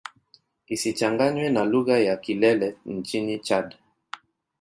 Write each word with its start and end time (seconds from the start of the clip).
Isichanganywe 0.75 1.47
na 1.55 1.63
lugha 1.71 1.95
ya 1.99 2.15
Kilele 2.23 2.75
nchini 2.95 3.39
Chad. 3.39 3.75